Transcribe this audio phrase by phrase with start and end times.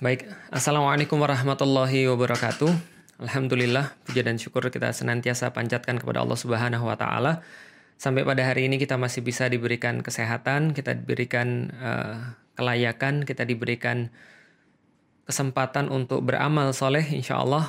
[0.00, 2.72] Baik, Assalamualaikum warahmatullahi wabarakatuh.
[3.20, 7.44] Alhamdulillah, puja dan syukur kita senantiasa panjatkan kepada Allah Subhanahu wa taala.
[8.00, 14.08] Sampai pada hari ini kita masih bisa diberikan kesehatan, kita diberikan uh, kelayakan, kita diberikan
[15.28, 17.68] kesempatan untuk beramal soleh insya Allah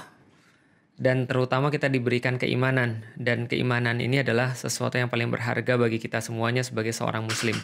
[0.96, 6.24] dan terutama kita diberikan keimanan dan keimanan ini adalah sesuatu yang paling berharga bagi kita
[6.24, 7.60] semuanya sebagai seorang muslim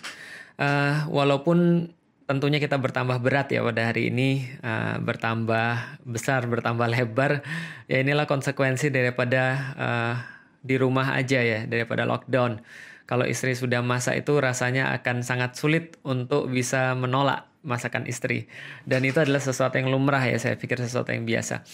[0.59, 1.87] uh, walaupun
[2.27, 7.41] tentunya kita bertambah berat ya pada hari ini uh, bertambah besar bertambah lebar.
[7.87, 9.43] Ya inilah konsekuensi daripada
[9.79, 10.15] uh,
[10.59, 12.59] di rumah aja ya daripada lockdown.
[13.07, 18.47] Kalau istri sudah masak itu rasanya akan sangat sulit untuk bisa menolak masakan istri
[18.87, 21.67] dan itu adalah sesuatu yang lumrah ya saya pikir sesuatu yang biasa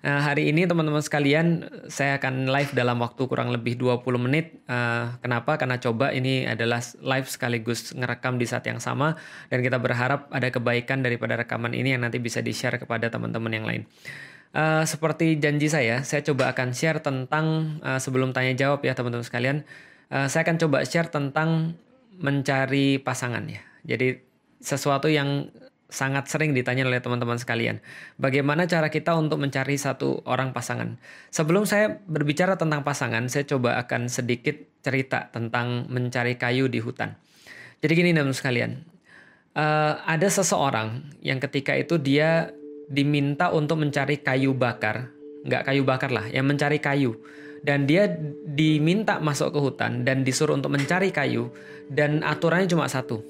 [0.00, 4.56] Nah, hari ini teman-teman sekalian saya akan live dalam waktu kurang lebih 20 menit.
[4.64, 5.60] Uh, kenapa?
[5.60, 9.20] Karena coba ini adalah live sekaligus ngerekam di saat yang sama
[9.52, 13.66] dan kita berharap ada kebaikan daripada rekaman ini yang nanti bisa di-share kepada teman-teman yang
[13.68, 13.82] lain.
[14.56, 19.22] Uh, seperti janji saya, saya coba akan share tentang uh, sebelum tanya jawab ya teman-teman
[19.28, 19.68] sekalian.
[20.08, 21.76] Uh, saya akan coba share tentang
[22.16, 23.60] mencari pasangan ya.
[23.84, 24.16] Jadi
[24.60, 25.48] sesuatu yang
[25.90, 27.82] sangat sering ditanya oleh teman-teman sekalian.
[28.16, 30.96] Bagaimana cara kita untuk mencari satu orang pasangan?
[31.34, 37.18] Sebelum saya berbicara tentang pasangan, saya coba akan sedikit cerita tentang mencari kayu di hutan.
[37.82, 38.72] Jadi gini teman-teman sekalian,
[39.58, 42.54] uh, ada seseorang yang ketika itu dia
[42.86, 45.10] diminta untuk mencari kayu bakar,
[45.42, 47.18] nggak kayu bakar lah, yang mencari kayu.
[47.60, 48.08] Dan dia
[48.48, 51.52] diminta masuk ke hutan dan disuruh untuk mencari kayu
[51.92, 53.20] dan aturannya cuma satu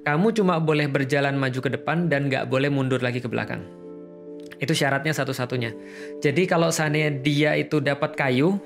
[0.00, 3.60] kamu cuma boleh berjalan maju ke depan dan nggak boleh mundur lagi ke belakang.
[4.60, 5.72] Itu syaratnya satu-satunya.
[6.20, 8.60] Jadi kalau seandainya dia itu dapat kayu,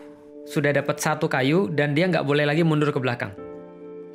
[0.44, 3.30] sudah dapat satu kayu dan dia nggak boleh lagi mundur ke belakang.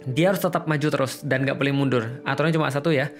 [0.07, 2.03] Dia harus tetap maju terus dan nggak boleh mundur.
[2.23, 3.11] Aturannya cuma satu ya.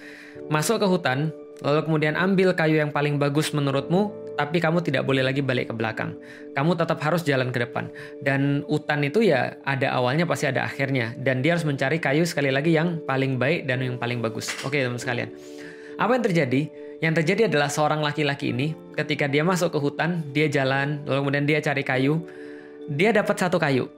[0.48, 5.20] Masuk ke hutan, lalu kemudian ambil kayu yang paling bagus menurutmu, tapi kamu tidak boleh
[5.20, 6.16] lagi balik ke belakang.
[6.56, 7.92] Kamu tetap harus jalan ke depan.
[8.24, 11.12] Dan hutan itu ya ada awalnya pasti ada akhirnya.
[11.20, 14.48] Dan dia harus mencari kayu sekali lagi yang paling baik dan yang paling bagus.
[14.64, 15.28] Oke teman sekalian.
[16.00, 16.72] Apa yang terjadi?
[17.04, 21.44] Yang terjadi adalah seorang laki-laki ini ketika dia masuk ke hutan, dia jalan, lalu kemudian
[21.44, 22.24] dia cari kayu.
[22.88, 23.92] Dia dapat satu kayu.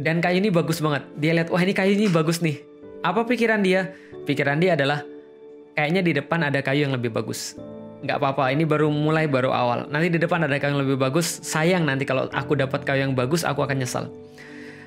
[0.00, 1.04] Dan kayu ini bagus banget.
[1.20, 2.56] Dia lihat, wah ini kayu ini bagus nih.
[3.04, 3.92] Apa pikiran dia?
[4.24, 5.04] Pikiran dia adalah,
[5.76, 7.52] kayaknya di depan ada kayu yang lebih bagus
[7.98, 9.90] nggak apa-apa ini baru mulai baru awal.
[9.90, 13.14] Nanti di depan ada kayu yang lebih bagus sayang nanti kalau aku dapat kayu yang
[13.18, 14.06] bagus aku akan nyesal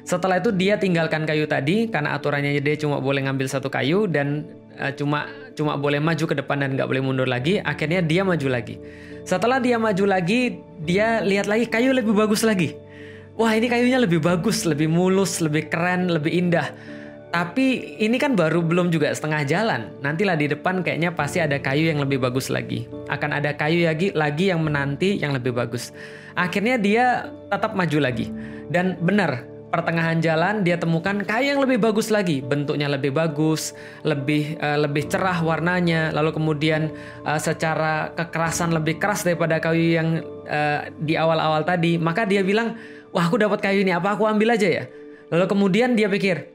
[0.01, 4.49] setelah itu dia tinggalkan kayu tadi karena aturannya dia cuma boleh ngambil satu kayu dan
[4.81, 8.47] uh, cuma cuma boleh maju ke depan dan nggak boleh mundur lagi akhirnya dia maju
[8.49, 8.81] lagi.
[9.21, 12.73] Setelah dia maju lagi dia lihat lagi kayu lebih bagus lagi.
[13.37, 16.67] Wah ini kayunya lebih bagus lebih mulus lebih keren lebih indah
[17.31, 19.81] tapi ini kan baru belum juga setengah jalan.
[20.03, 22.91] Nantilah di depan kayaknya pasti ada kayu yang lebih bagus lagi.
[23.07, 25.95] Akan ada kayu lagi lagi yang menanti yang lebih bagus.
[26.35, 28.27] Akhirnya dia tetap maju lagi.
[28.67, 33.71] Dan benar, pertengahan jalan dia temukan kayu yang lebih bagus lagi, bentuknya lebih bagus,
[34.03, 36.91] lebih uh, lebih cerah warnanya, lalu kemudian
[37.23, 40.19] uh, secara kekerasan lebih keras daripada kayu yang
[40.51, 41.95] uh, di awal-awal tadi.
[41.95, 42.75] Maka dia bilang,
[43.15, 44.83] "Wah, aku dapat kayu ini, apa aku ambil aja ya?"
[45.31, 46.51] Lalu kemudian dia pikir,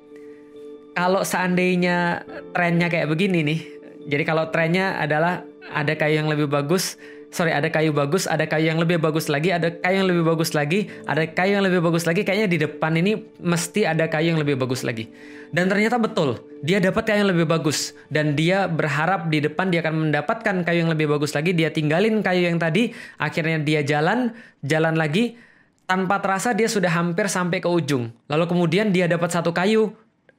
[0.97, 2.25] kalau seandainya
[2.57, 3.61] trennya kayak begini nih,
[4.09, 6.97] jadi kalau trennya adalah ada kayu yang lebih bagus,
[7.29, 10.57] sorry ada kayu bagus, ada kayu yang lebih bagus lagi, ada kayu yang lebih bagus
[10.57, 13.13] lagi, ada kayu yang lebih bagus lagi, kayaknya di depan ini
[13.45, 15.13] mesti ada kayu yang lebih bagus lagi.
[15.53, 19.85] Dan ternyata betul, dia dapat kayu yang lebih bagus dan dia berharap di depan dia
[19.85, 24.33] akan mendapatkan kayu yang lebih bagus lagi, dia tinggalin kayu yang tadi, akhirnya dia jalan,
[24.65, 25.37] jalan lagi,
[25.85, 28.11] tanpa terasa dia sudah hampir sampai ke ujung.
[28.33, 29.93] Lalu kemudian dia dapat satu kayu,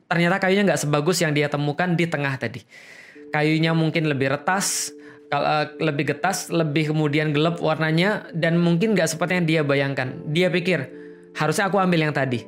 [0.07, 2.63] ternyata kayunya nggak sebagus yang dia temukan di tengah tadi.
[3.31, 4.95] Kayunya mungkin lebih retas,
[5.31, 10.16] eh, lebih getas, lebih kemudian gelap warnanya, dan mungkin nggak seperti yang dia bayangkan.
[10.31, 10.88] Dia pikir,
[11.35, 12.47] harusnya aku ambil yang tadi.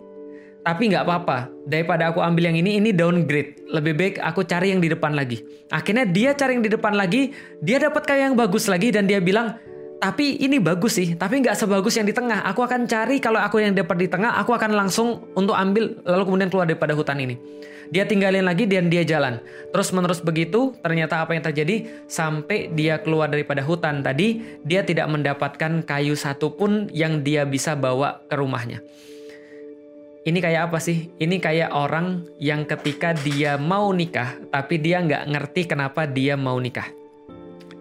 [0.60, 3.64] Tapi nggak apa-apa, daripada aku ambil yang ini, ini downgrade.
[3.72, 5.40] Lebih baik aku cari yang di depan lagi.
[5.72, 7.32] Akhirnya dia cari yang di depan lagi,
[7.64, 9.56] dia dapat kayu yang bagus lagi, dan dia bilang,
[10.00, 12.48] tapi ini bagus sih, tapi nggak sebagus yang di tengah.
[12.48, 16.24] Aku akan cari kalau aku yang dapat di tengah, aku akan langsung untuk ambil lalu
[16.24, 17.36] kemudian keluar daripada hutan ini.
[17.92, 19.44] Dia tinggalin lagi dan dia jalan.
[19.76, 25.10] Terus menerus begitu, ternyata apa yang terjadi sampai dia keluar daripada hutan tadi, dia tidak
[25.12, 28.80] mendapatkan kayu satupun yang dia bisa bawa ke rumahnya.
[30.24, 31.10] Ini kayak apa sih?
[31.18, 36.62] Ini kayak orang yang ketika dia mau nikah, tapi dia nggak ngerti kenapa dia mau
[36.62, 36.99] nikah.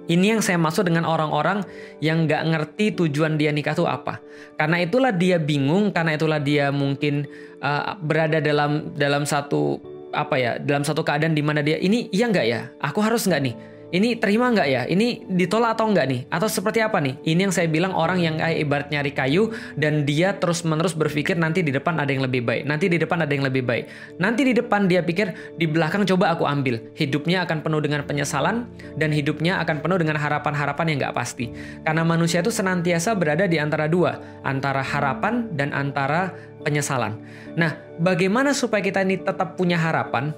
[0.09, 1.69] Ini yang saya maksud dengan orang-orang
[2.01, 4.25] yang nggak ngerti tujuan dia nikah itu apa.
[4.57, 7.29] Karena itulah dia bingung, karena itulah dia mungkin
[7.61, 9.77] uh, berada dalam dalam satu
[10.17, 12.73] apa ya, dalam satu keadaan di mana dia ini iya nggak ya?
[12.81, 13.55] Aku harus nggak nih?
[13.88, 14.85] Ini terima nggak ya?
[14.85, 16.20] Ini ditolak atau nggak nih?
[16.29, 17.17] Atau seperti apa nih?
[17.25, 19.49] Ini yang saya bilang orang yang kayak ibarat nyari kayu
[19.81, 22.69] dan dia terus-menerus berpikir nanti di depan ada yang lebih baik.
[22.69, 23.88] Nanti di depan ada yang lebih baik.
[24.20, 26.85] Nanti di depan dia pikir di belakang coba aku ambil.
[27.00, 28.69] Hidupnya akan penuh dengan penyesalan
[29.00, 31.49] dan hidupnya akan penuh dengan harapan-harapan yang nggak pasti.
[31.81, 37.17] Karena manusia itu senantiasa berada di antara dua, antara harapan dan antara penyesalan.
[37.56, 40.37] Nah, bagaimana supaya kita ini tetap punya harapan?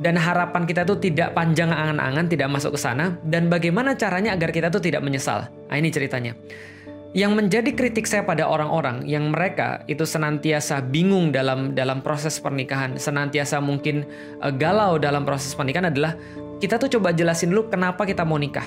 [0.00, 4.54] Dan harapan kita itu tidak panjang angan-angan, tidak masuk ke sana, dan bagaimana caranya agar
[4.54, 5.50] kita itu tidak menyesal.
[5.68, 6.32] Nah, ini ceritanya.
[7.12, 12.96] Yang menjadi kritik saya pada orang-orang yang mereka itu senantiasa bingung dalam dalam proses pernikahan,
[12.96, 14.08] senantiasa mungkin
[14.40, 16.16] uh, galau dalam proses pernikahan adalah
[16.56, 18.64] kita tuh coba jelasin dulu kenapa kita mau nikah.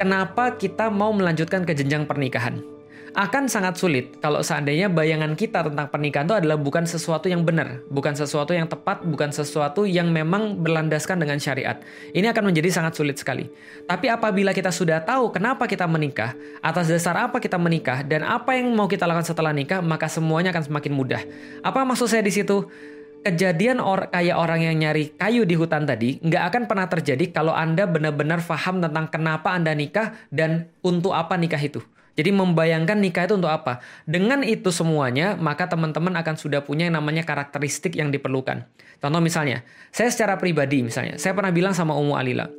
[0.00, 2.77] Kenapa kita mau melanjutkan ke jenjang pernikahan
[3.18, 7.82] akan sangat sulit kalau seandainya bayangan kita tentang pernikahan itu adalah bukan sesuatu yang benar,
[7.90, 11.82] bukan sesuatu yang tepat, bukan sesuatu yang memang berlandaskan dengan syariat.
[12.14, 13.50] Ini akan menjadi sangat sulit sekali.
[13.90, 18.54] Tapi apabila kita sudah tahu kenapa kita menikah, atas dasar apa kita menikah, dan apa
[18.54, 21.22] yang mau kita lakukan setelah nikah, maka semuanya akan semakin mudah.
[21.66, 22.70] Apa maksud saya di situ?
[23.18, 27.50] kejadian or kayak orang yang nyari kayu di hutan tadi nggak akan pernah terjadi kalau
[27.50, 31.82] Anda benar-benar paham tentang kenapa Anda nikah dan untuk apa nikah itu.
[32.18, 33.78] Jadi membayangkan nikah itu untuk apa?
[34.02, 38.66] Dengan itu semuanya, maka teman-teman akan sudah punya yang namanya karakteristik yang diperlukan.
[38.98, 39.62] Contoh misalnya,
[39.94, 42.50] saya secara pribadi misalnya, saya pernah bilang sama Umu Alila,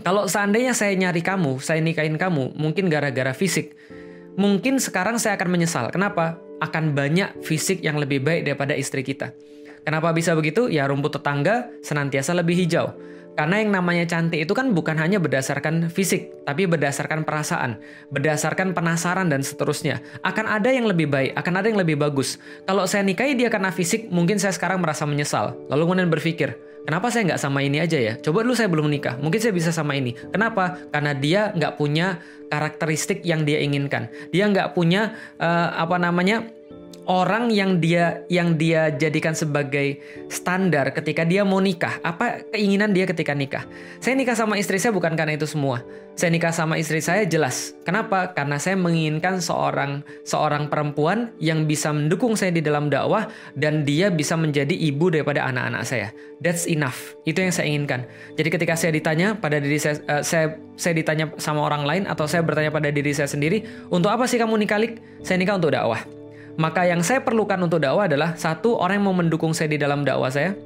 [0.00, 3.74] kalau seandainya saya nyari kamu, saya nikahin kamu, mungkin gara-gara fisik.
[4.38, 5.90] Mungkin sekarang saya akan menyesal.
[5.90, 6.38] Kenapa?
[6.62, 9.34] Akan banyak fisik yang lebih baik daripada istri kita.
[9.82, 10.70] Kenapa bisa begitu?
[10.70, 12.94] Ya rumput tetangga senantiasa lebih hijau.
[13.40, 17.80] Karena yang namanya cantik itu kan bukan hanya berdasarkan fisik, tapi berdasarkan perasaan,
[18.12, 20.04] berdasarkan penasaran dan seterusnya.
[20.20, 22.36] Akan ada yang lebih baik, akan ada yang lebih bagus.
[22.68, 25.56] Kalau saya nikahi dia karena fisik, mungkin saya sekarang merasa menyesal.
[25.72, 26.52] Lalu kemudian berpikir,
[26.84, 28.20] kenapa saya nggak sama ini aja ya?
[28.20, 30.12] Coba dulu saya belum nikah, mungkin saya bisa sama ini.
[30.12, 30.76] Kenapa?
[30.92, 32.20] Karena dia nggak punya
[32.52, 34.12] karakteristik yang dia inginkan.
[34.36, 36.44] Dia nggak punya uh, apa namanya
[37.08, 42.00] orang yang dia yang dia jadikan sebagai standar ketika dia mau nikah?
[42.04, 43.64] Apa keinginan dia ketika nikah?
[44.02, 45.80] Saya nikah sama istri saya bukan karena itu semua.
[46.18, 47.72] Saya nikah sama istri saya jelas.
[47.86, 48.36] Kenapa?
[48.36, 54.12] Karena saya menginginkan seorang seorang perempuan yang bisa mendukung saya di dalam dakwah dan dia
[54.12, 56.12] bisa menjadi ibu daripada anak-anak saya.
[56.44, 57.16] That's enough.
[57.24, 58.04] Itu yang saya inginkan.
[58.36, 62.28] Jadi ketika saya ditanya pada diri saya uh, saya saya ditanya sama orang lain atau
[62.28, 64.80] saya bertanya pada diri saya sendiri, untuk apa sih kamu nikah?
[65.20, 66.19] Saya nikah untuk dakwah.
[66.58, 70.02] Maka yang saya perlukan untuk dakwah adalah satu orang yang mau mendukung saya di dalam
[70.02, 70.56] dakwah saya,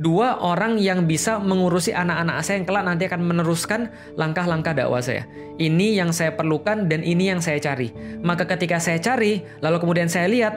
[0.00, 3.80] dua orang yang bisa mengurusi anak-anak saya yang kelak nanti akan meneruskan
[4.16, 5.28] langkah-langkah dakwah saya.
[5.60, 7.92] Ini yang saya perlukan dan ini yang saya cari.
[8.24, 10.54] Maka ketika saya cari, lalu kemudian saya lihat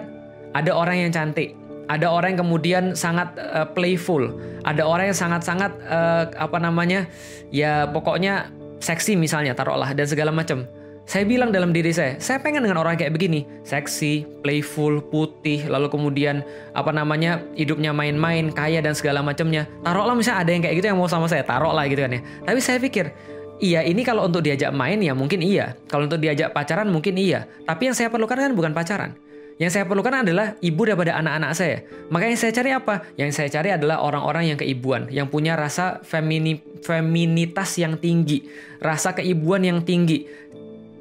[0.56, 1.54] ada orang yang cantik,
[1.88, 4.34] ada orang yang kemudian sangat uh, playful,
[4.66, 7.06] ada orang yang sangat-sangat uh, apa namanya,
[7.54, 8.50] ya pokoknya
[8.82, 10.66] seksi misalnya taruhlah dan segala macam.
[11.08, 15.88] Saya bilang dalam diri saya, saya pengen dengan orang kayak begini, seksi, playful, putih, lalu
[15.88, 16.44] kemudian
[16.76, 19.72] apa namanya hidupnya main-main, kaya dan segala macamnya.
[19.88, 22.22] Taruhlah misalnya ada yang kayak gitu yang mau sama saya, taruhlah gitu kan ya.
[22.44, 23.16] Tapi saya pikir,
[23.64, 27.48] iya ini kalau untuk diajak main ya mungkin iya, kalau untuk diajak pacaran mungkin iya.
[27.64, 29.16] Tapi yang saya perlukan kan bukan pacaran.
[29.64, 31.88] Yang saya perlukan adalah ibu daripada anak-anak saya.
[32.12, 33.08] Makanya saya cari apa?
[33.16, 38.46] Yang saya cari adalah orang-orang yang keibuan, yang punya rasa femini, feminitas yang tinggi,
[38.78, 40.30] rasa keibuan yang tinggi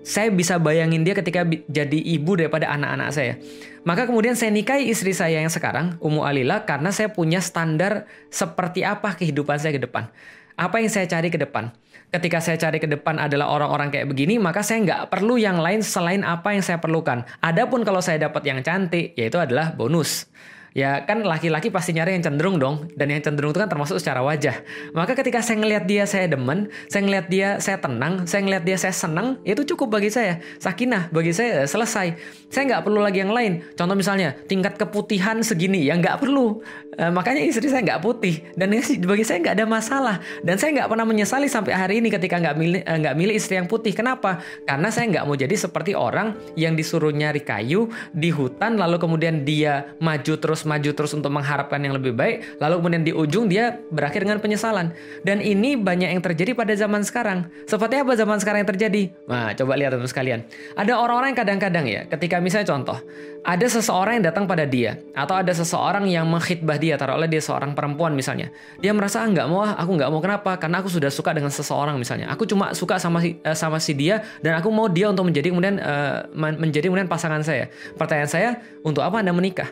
[0.07, 3.35] saya bisa bayangin dia ketika jadi ibu daripada anak-anak saya.
[3.83, 8.87] Maka kemudian saya nikahi istri saya yang sekarang, Umu Alila, karena saya punya standar seperti
[8.87, 10.07] apa kehidupan saya ke depan.
[10.55, 11.75] Apa yang saya cari ke depan.
[12.15, 15.83] Ketika saya cari ke depan adalah orang-orang kayak begini, maka saya nggak perlu yang lain
[15.83, 17.27] selain apa yang saya perlukan.
[17.43, 20.31] Adapun kalau saya dapat yang cantik, yaitu adalah bonus
[20.77, 24.21] ya kan laki-laki pasti nyari yang cenderung dong dan yang cenderung itu kan termasuk secara
[24.21, 24.61] wajah.
[24.93, 28.77] Maka ketika saya ngelihat dia saya demen saya ngelihat dia saya tenang saya ngelihat dia
[28.77, 30.45] saya senang itu cukup bagi saya.
[30.61, 32.21] Sakinah bagi saya selesai.
[32.53, 33.65] Saya nggak perlu lagi yang lain.
[33.73, 36.61] Contoh misalnya tingkat keputihan segini ya nggak perlu.
[36.93, 38.77] E, makanya istri saya nggak putih dan
[39.09, 40.17] bagi saya nggak ada masalah.
[40.45, 43.57] Dan saya nggak pernah menyesali sampai hari ini ketika nggak milih eh, nggak milih istri
[43.57, 43.97] yang putih.
[43.97, 44.45] Kenapa?
[44.69, 49.41] Karena saya nggak mau jadi seperti orang yang disuruh nyari kayu di hutan lalu kemudian
[49.41, 53.79] dia maju terus maju terus untuk mengharapkan yang lebih baik, lalu kemudian di ujung dia
[53.95, 54.93] berakhir dengan penyesalan.
[55.23, 57.47] Dan ini banyak yang terjadi pada zaman sekarang.
[57.65, 59.03] Seperti apa zaman sekarang yang terjadi?
[59.31, 60.41] Nah, coba lihat teman sekalian.
[60.75, 62.99] Ada orang-orang yang kadang-kadang ya, ketika misalnya contoh,
[63.47, 67.79] ada seseorang yang datang pada dia, atau ada seseorang yang mengkhidbah dia, taruhlah dia seorang
[67.79, 68.51] perempuan misalnya.
[68.83, 70.59] Dia merasa, ah, nggak mau, ah, aku nggak mau kenapa?
[70.59, 72.27] Karena aku sudah suka dengan seseorang misalnya.
[72.35, 75.55] Aku cuma suka sama si, uh, sama si dia, dan aku mau dia untuk menjadi
[75.55, 77.71] kemudian uh, menjadi kemudian pasangan saya.
[77.95, 78.51] Pertanyaan saya,
[78.83, 79.71] untuk apa anda menikah?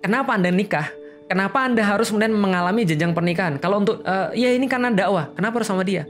[0.00, 0.88] Kenapa Anda nikah?
[1.28, 3.60] Kenapa Anda harus kemudian mengalami jenjang pernikahan?
[3.60, 6.08] Kalau untuk uh, ya ini karena dakwah, kenapa harus sama dia?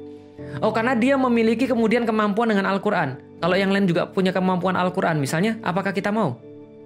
[0.63, 3.19] Oh, karena dia memiliki kemudian kemampuan dengan Al-Quran.
[3.43, 6.41] Kalau yang lain juga punya kemampuan Al-Quran, misalnya, apakah kita mau?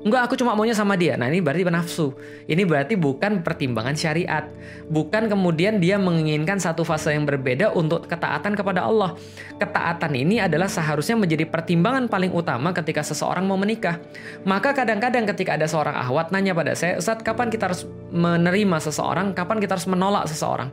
[0.04, 1.16] Enggak, aku cuma maunya sama dia.
[1.16, 2.12] Nah, ini berarti nafsu.
[2.44, 4.44] Ini berarti bukan pertimbangan syariat.
[4.84, 9.16] Bukan kemudian dia menginginkan satu fase yang berbeda untuk ketaatan kepada Allah.
[9.56, 13.96] Ketaatan ini adalah seharusnya menjadi pertimbangan paling utama ketika seseorang mau menikah.
[14.44, 19.32] Maka kadang-kadang ketika ada seorang ahwat nanya pada saya, Ustaz, kapan kita harus menerima seseorang?
[19.32, 20.68] Kapan kita harus menolak seseorang?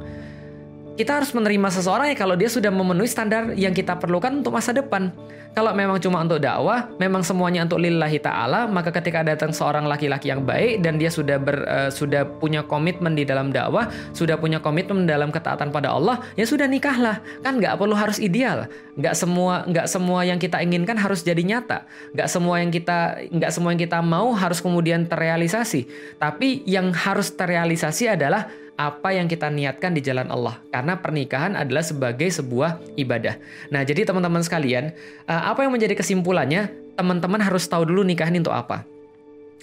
[1.01, 4.69] Kita harus menerima seseorang ya kalau dia sudah memenuhi standar yang kita perlukan untuk masa
[4.69, 5.09] depan.
[5.51, 10.31] Kalau memang cuma untuk dakwah, memang semuanya untuk lillahi ta'ala, maka ketika datang seorang laki-laki
[10.31, 14.63] yang baik dan dia sudah ber, uh, sudah punya komitmen di dalam dakwah, sudah punya
[14.63, 17.19] komitmen dalam ketaatan pada Allah, ya sudah nikahlah.
[17.43, 18.71] Kan nggak perlu harus ideal.
[18.95, 21.83] Nggak semua nggak semua yang kita inginkan harus jadi nyata.
[22.15, 25.83] Nggak semua yang kita nggak semua yang kita mau harus kemudian terrealisasi.
[26.15, 28.47] Tapi yang harus terrealisasi adalah
[28.81, 33.37] apa yang kita niatkan di jalan Allah karena pernikahan adalah sebagai sebuah ibadah.
[33.69, 34.89] Nah, jadi teman-teman sekalian,
[35.29, 36.73] eh, apa yang menjadi kesimpulannya?
[36.97, 38.83] Teman-teman harus tahu dulu nikahan untuk apa.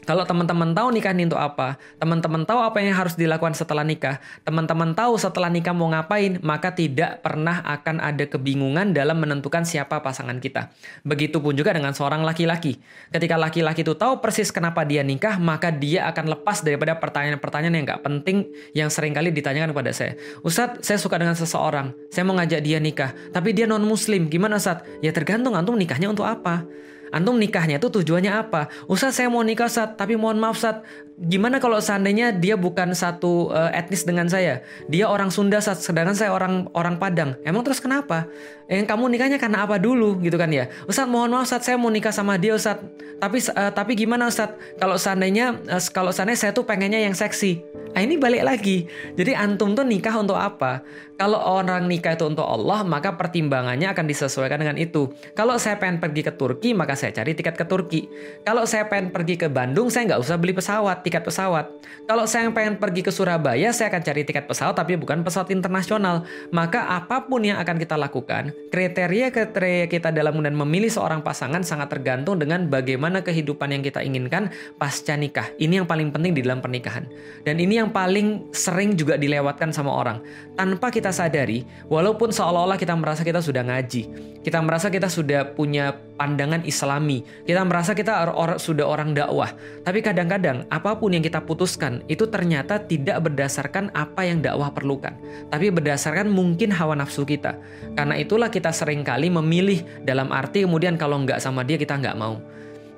[0.06, 4.22] Kalau teman-teman tahu nikah ini untuk apa, teman-teman tahu apa yang harus dilakukan setelah nikah,
[4.46, 9.98] teman-teman tahu setelah nikah mau ngapain, maka tidak pernah akan ada kebingungan dalam menentukan siapa
[9.98, 10.70] pasangan kita.
[11.02, 12.78] Begitupun juga dengan seorang laki-laki.
[13.10, 17.86] Ketika laki-laki itu tahu persis kenapa dia nikah, maka dia akan lepas daripada pertanyaan-pertanyaan yang
[17.88, 18.36] nggak penting
[18.72, 20.12] yang sering kali ditanyakan kepada saya.
[20.44, 24.86] Ustadz, saya suka dengan seseorang, saya mau ngajak dia nikah, tapi dia non-muslim, gimana Ustadz?
[25.02, 26.64] Ya tergantung antum nikahnya untuk apa.
[27.10, 28.68] Antum nikahnya itu tujuannya apa?
[28.86, 30.84] Ustaz saya mau nikah saat tapi mohon maaf saat
[31.18, 34.62] gimana kalau seandainya dia bukan satu uh, etnis dengan saya?
[34.86, 37.34] Dia orang Sunda sedangkan saya orang orang Padang.
[37.42, 38.30] Emang terus kenapa?
[38.70, 40.70] Yang kamu nikahnya karena apa dulu gitu kan ya?
[40.86, 42.78] Ustaz mohon maaf saat saya mau nikah sama dia Ustaz.
[43.18, 44.54] Tapi uh, tapi gimana Ustaz?
[44.78, 47.66] Kalau seandainya uh, kalau seandainya saya tuh pengennya yang seksi.
[47.98, 48.86] Nah ini balik lagi.
[49.18, 50.86] Jadi antum tuh nikah untuk apa?
[51.18, 55.10] Kalau orang nikah itu untuk Allah, maka pertimbangannya akan disesuaikan dengan itu.
[55.34, 58.06] Kalau saya pengen pergi ke Turki, maka saya cari tiket ke Turki.
[58.46, 61.72] Kalau saya pengen pergi ke Bandung, saya nggak usah beli pesawat, tiket pesawat.
[62.04, 66.28] Kalau saya pengen pergi ke Surabaya, saya akan cari tiket pesawat, tapi bukan pesawat internasional.
[66.52, 71.88] Maka apa pun yang akan kita lakukan, kriteria-kriteria kita dalam kemudian memilih seorang pasangan sangat
[71.88, 75.48] tergantung dengan bagaimana kehidupan yang kita inginkan pasca nikah.
[75.56, 77.08] Ini yang paling penting di dalam pernikahan.
[77.48, 80.20] Dan ini yang paling sering juga dilewatkan sama orang.
[80.54, 84.02] Tanpa kita sadari, walaupun seolah-olah kita merasa kita sudah ngaji,
[84.44, 89.54] kita merasa kita sudah punya pandangan islami, kita merasa kita or or sudah orang dakwah,
[89.86, 95.14] tapi kadang-kadang apa pun yang kita putuskan itu ternyata tidak berdasarkan apa yang dakwah perlukan,
[95.48, 97.54] tapi berdasarkan mungkin hawa nafsu kita.
[97.94, 102.18] Karena itulah kita sering kali memilih dalam arti kemudian kalau nggak sama dia kita nggak
[102.18, 102.42] mau.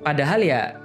[0.01, 0.81] Padahal ya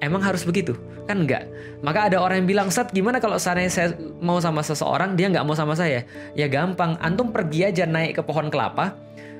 [0.00, 0.76] Emang harus begitu?
[1.08, 1.48] Kan enggak.
[1.80, 3.88] Maka ada orang yang bilang, Sat gimana kalau seandainya saya
[4.20, 6.04] mau sama seseorang, dia nggak mau sama saya?
[6.36, 8.92] Ya gampang, antum pergi aja naik ke pohon kelapa,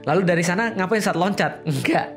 [0.07, 1.63] lalu dari sana ngapain saat loncat?
[1.69, 2.15] Enggak.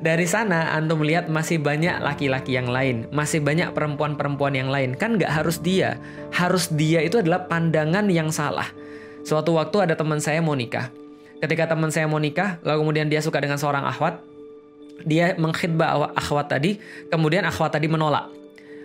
[0.00, 4.96] Dari sana antum melihat masih banyak laki-laki yang lain, masih banyak perempuan-perempuan yang lain.
[4.96, 6.00] Kan nggak harus dia.
[6.32, 8.66] Harus dia itu adalah pandangan yang salah.
[9.22, 10.88] Suatu waktu ada teman saya mau nikah.
[11.40, 14.20] Ketika teman saya mau nikah, lalu kemudian dia suka dengan seorang ahwat,
[15.04, 16.76] dia mengkhidbah akhwat tadi,
[17.08, 18.28] kemudian akhwat tadi menolak.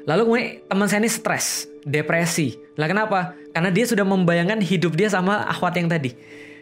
[0.05, 2.55] Lalu kemudian teman saya ini stres, depresi.
[2.77, 3.33] Lah kenapa?
[3.51, 6.13] Karena dia sudah membayangkan hidup dia sama akhwat yang tadi.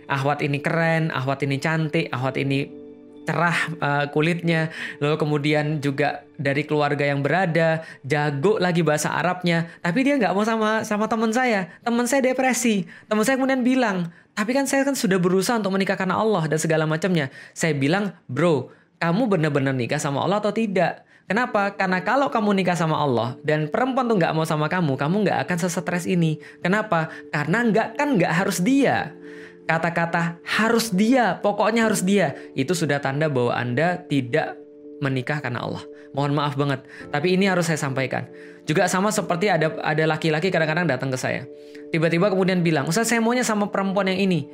[0.07, 2.83] Akhwat ini keren, akhwat ini cantik, akhwat ini
[3.23, 4.67] cerah uh, kulitnya,
[4.99, 10.43] lalu kemudian juga dari keluarga yang berada, jago lagi bahasa Arabnya, tapi dia nggak mau
[10.43, 11.71] sama sama teman saya.
[11.81, 12.83] Teman saya depresi.
[13.07, 16.59] Teman saya kemudian bilang, tapi kan saya kan sudah berusaha untuk menikah karena Allah dan
[16.59, 17.31] segala macamnya.
[17.55, 18.69] Saya bilang, bro,
[18.99, 21.07] kamu benar-benar nikah sama Allah atau tidak.
[21.23, 21.71] Kenapa?
[21.79, 25.39] Karena kalau kamu nikah sama Allah dan perempuan tuh nggak mau sama kamu, kamu nggak
[25.47, 26.35] akan sesetres ini.
[26.59, 27.07] Kenapa?
[27.31, 29.15] Karena nggak kan nggak harus dia.
[29.63, 34.59] Kata-kata harus dia, pokoknya harus dia, itu sudah tanda bahwa Anda tidak
[34.99, 35.83] menikah karena Allah.
[36.11, 38.29] Mohon maaf banget, tapi ini harus saya sampaikan.
[38.63, 41.43] Juga sama seperti ada ada laki-laki kadang-kadang datang ke saya.
[41.91, 44.47] Tiba-tiba kemudian bilang, "Ustaz, saya maunya sama perempuan yang ini."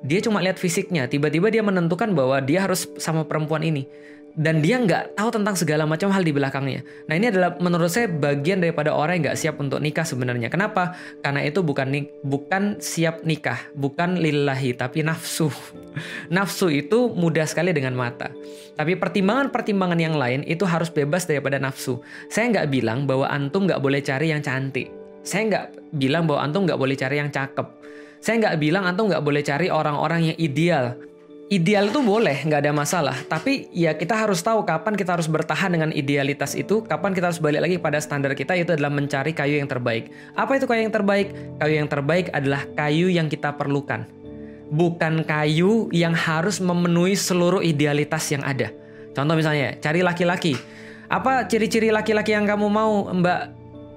[0.00, 3.84] Dia cuma lihat fisiknya tiba-tiba dia menentukan bahwa dia harus sama perempuan ini
[4.38, 6.86] dan dia nggak tahu tentang segala macam hal di belakangnya.
[7.10, 10.46] Nah ini adalah menurut saya bagian daripada orang yang nggak siap untuk nikah sebenarnya.
[10.52, 10.94] Kenapa?
[11.18, 11.90] Karena itu bukan
[12.22, 15.50] bukan siap nikah, bukan lillahi tapi nafsu.
[16.34, 18.30] nafsu itu mudah sekali dengan mata.
[18.78, 21.98] Tapi pertimbangan-pertimbangan yang lain itu harus bebas daripada nafsu.
[22.30, 24.88] Saya nggak bilang bahwa antum nggak boleh cari yang cantik.
[25.20, 25.66] Saya nggak
[26.00, 27.79] bilang bahwa antum nggak boleh cari yang cakep
[28.20, 30.96] saya nggak bilang antum nggak boleh cari orang-orang yang ideal.
[31.50, 33.16] Ideal itu boleh, nggak ada masalah.
[33.26, 37.42] Tapi ya kita harus tahu kapan kita harus bertahan dengan idealitas itu, kapan kita harus
[37.42, 40.14] balik lagi pada standar kita itu adalah mencari kayu yang terbaik.
[40.38, 41.34] Apa itu kayu yang terbaik?
[41.58, 44.06] Kayu yang terbaik adalah kayu yang kita perlukan.
[44.70, 48.70] bukan kayu yang harus memenuhi seluruh idealitas yang ada.
[49.12, 50.54] Contoh misalnya, cari laki-laki.
[51.10, 53.40] Apa ciri-ciri laki-laki yang kamu mau, Mbak?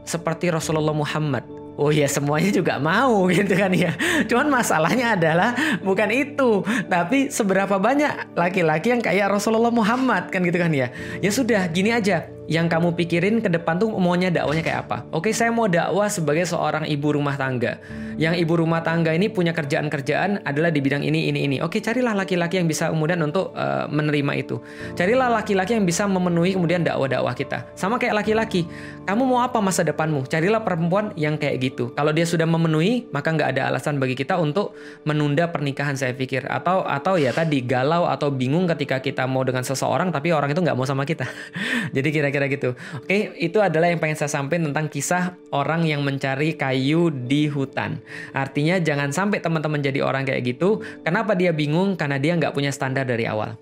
[0.04, 1.46] Seperti Rasulullah Muhammad.
[1.74, 3.98] Oh ya semuanya juga mau gitu kan ya.
[4.30, 10.58] Cuman masalahnya adalah bukan itu, tapi seberapa banyak laki-laki yang kayak Rasulullah Muhammad kan gitu
[10.62, 10.94] kan ya.
[11.20, 14.98] Ya sudah, gini aja yang kamu pikirin ke depan tuh maunya dakwanya kayak apa?
[15.16, 17.80] Oke, saya mau dakwah sebagai seorang ibu rumah tangga.
[18.20, 21.58] Yang ibu rumah tangga ini punya kerjaan-kerjaan adalah di bidang ini, ini, ini.
[21.64, 24.60] Oke, carilah laki-laki yang bisa kemudian untuk uh, menerima itu.
[24.94, 27.66] Carilah laki-laki yang bisa memenuhi kemudian dakwah-dakwah kita.
[27.74, 28.68] Sama kayak laki-laki.
[29.08, 30.28] Kamu mau apa masa depanmu?
[30.28, 31.96] Carilah perempuan yang kayak gitu.
[31.96, 34.76] Kalau dia sudah memenuhi, maka nggak ada alasan bagi kita untuk
[35.08, 36.46] menunda pernikahan saya pikir.
[36.46, 40.62] Atau atau ya tadi galau atau bingung ketika kita mau dengan seseorang tapi orang itu
[40.62, 41.26] nggak mau sama kita.
[41.96, 42.70] Jadi kira kira-kira gitu.
[42.98, 48.02] Oke, itu adalah yang pengen saya sampaikan tentang kisah orang yang mencari kayu di hutan.
[48.34, 50.82] Artinya jangan sampai teman-teman jadi orang kayak gitu.
[51.06, 51.94] Kenapa dia bingung?
[51.94, 53.54] Karena dia nggak punya standar dari awal.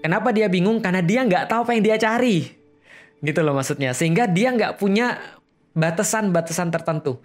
[0.00, 0.80] Kenapa dia bingung?
[0.80, 2.48] Karena dia nggak tahu apa yang dia cari.
[3.20, 3.92] Gitu loh maksudnya.
[3.92, 5.20] Sehingga dia nggak punya
[5.76, 7.20] batasan-batasan tertentu.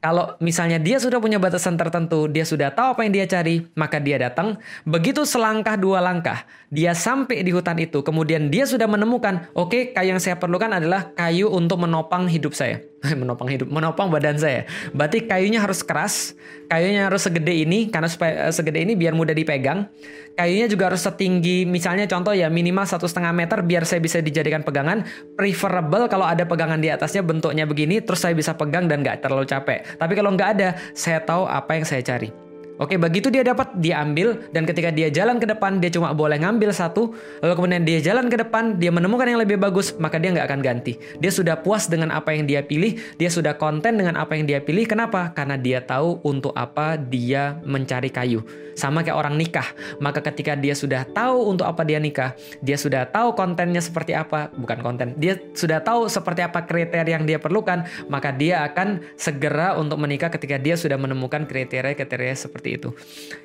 [0.00, 3.98] Kalau misalnya dia sudah punya batasan tertentu, dia sudah tahu apa yang dia cari, maka
[3.98, 4.60] dia datang.
[4.86, 8.04] Begitu selangkah dua langkah, dia sampai di hutan itu.
[8.04, 12.54] Kemudian dia sudah menemukan, oke, okay, kayu yang saya perlukan adalah kayu untuk menopang hidup
[12.54, 12.78] saya.
[13.22, 14.64] menopang hidup, menopang badan saya.
[14.90, 16.34] Berarti kayunya harus keras,
[16.66, 19.88] kayunya harus segede ini karena supaya eh, segede ini biar mudah dipegang.
[20.36, 24.60] Kayunya juga harus setinggi, misalnya contoh ya minimal satu setengah meter biar saya bisa dijadikan
[24.60, 25.08] pegangan.
[25.32, 29.48] Preferable kalau ada pegangan di atasnya bentuknya begini, terus saya bisa pegang dan nggak terlalu
[29.48, 29.96] capek.
[29.96, 32.45] Tapi kalau nggak ada, saya tahu apa yang saya cari.
[32.76, 36.36] Oke, begitu dia dapat, dia ambil, dan ketika dia jalan ke depan, dia cuma boleh
[36.36, 40.36] ngambil satu, lalu kemudian dia jalan ke depan, dia menemukan yang lebih bagus, maka dia
[40.36, 41.00] nggak akan ganti.
[41.16, 44.60] Dia sudah puas dengan apa yang dia pilih, dia sudah konten dengan apa yang dia
[44.60, 44.84] pilih.
[44.84, 45.32] Kenapa?
[45.32, 48.44] Karena dia tahu untuk apa dia mencari kayu.
[48.76, 49.72] Sama kayak orang nikah,
[50.04, 54.52] maka ketika dia sudah tahu untuk apa dia nikah, dia sudah tahu kontennya seperti apa,
[54.52, 59.80] bukan konten, dia sudah tahu seperti apa kriteria yang dia perlukan, maka dia akan segera
[59.80, 62.88] untuk menikah ketika dia sudah menemukan kriteria-kriteria seperti seperti itu.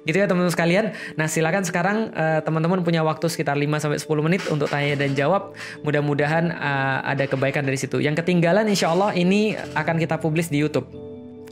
[0.09, 0.85] Gitu ya teman-teman sekalian.
[1.13, 5.13] Nah, silakan sekarang uh, teman-teman punya waktu sekitar 5 sampai 10 menit untuk tanya dan
[5.13, 5.53] jawab.
[5.85, 8.01] Mudah-mudahan uh, ada kebaikan dari situ.
[8.01, 10.89] Yang ketinggalan insya Allah ini akan kita publis di YouTube.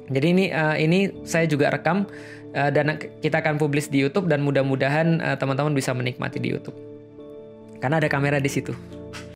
[0.09, 2.09] Jadi ini uh, ini saya juga rekam
[2.57, 6.75] uh, dan kita akan publis di YouTube dan mudah-mudahan uh, teman-teman bisa menikmati di YouTube.
[7.77, 8.98] Karena ada kamera di situ.